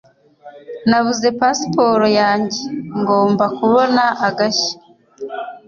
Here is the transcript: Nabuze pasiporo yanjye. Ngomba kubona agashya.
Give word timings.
Nabuze 0.89 1.27
pasiporo 1.39 2.05
yanjye. 2.19 2.59
Ngomba 2.99 3.45
kubona 3.57 4.03
agashya. 4.27 4.73